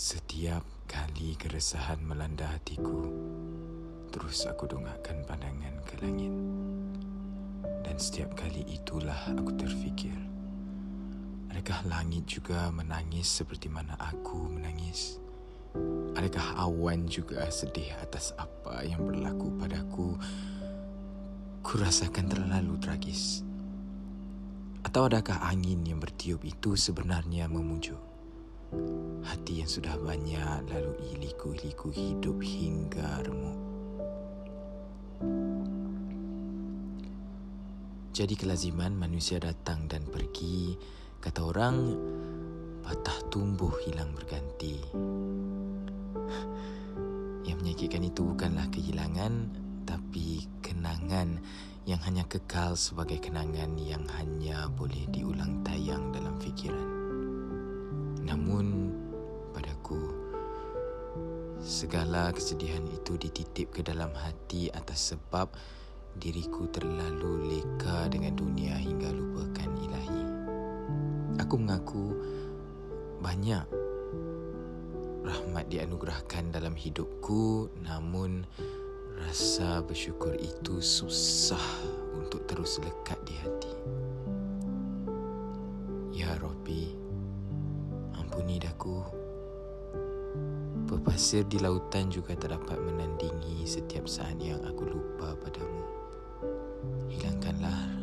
[0.00, 3.04] Setiap kali keresahan melanda hatiku,
[4.08, 6.32] terus aku dongakkan pandangan ke langit.
[7.84, 10.16] Dan setiap kali itulah aku terfikir,
[11.52, 15.20] adakah langit juga menangis seperti mana aku menangis?
[16.16, 20.16] Adakah awan juga sedih atas apa yang berlaku padaku?
[21.60, 23.44] Ku rasakan terlalu tragis.
[24.80, 28.09] Atau adakah angin yang bertiup itu sebenarnya memujuk?
[29.26, 33.58] Hati yang sudah banyak lalu liku-liku hidup hingga remuk.
[38.14, 40.78] Jadi kelaziman manusia datang dan pergi,
[41.18, 41.98] kata orang
[42.86, 44.78] patah tumbuh hilang berganti.
[47.42, 49.50] Yang menyakitkan itu bukanlah kehilangan
[49.82, 51.42] tapi kenangan
[51.88, 56.99] yang hanya kekal sebagai kenangan yang hanya boleh diulang tayang dalam fikiran.
[58.40, 58.88] Namun
[59.52, 60.00] padaku
[61.60, 65.52] segala kesedihan itu dititip ke dalam hati atas sebab
[66.16, 70.24] diriku terlalu leka dengan dunia hingga lupakan ilahi.
[71.44, 72.16] Aku mengaku
[73.20, 73.68] banyak
[75.20, 78.48] rahmat dianugerahkan dalam hidupku namun
[79.20, 81.60] rasa bersyukur itu susah
[82.16, 83.74] untuk terus lekat di hati.
[86.16, 86.99] Ya Rabbi,
[90.90, 95.86] Berpasir di lautan juga tak dapat menandingi setiap saat yang aku lupa padamu.
[97.06, 98.02] Hilangkanlah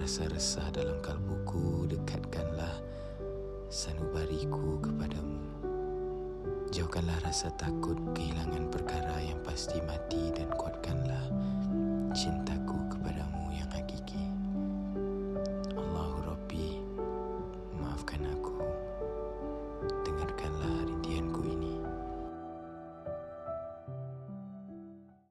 [0.00, 2.80] rasa-resah dalam kalbuku, dekatkanlah
[3.68, 5.44] sanubariku kepadamu.
[6.72, 11.28] Jauhkanlah rasa takut kehilangan perkara yang pasti mati dan kuatkanlah
[12.16, 14.24] cintaku kepadamu yang hakiki.
[15.76, 16.80] Allahu Rabbi,
[17.76, 18.39] maafkan aku.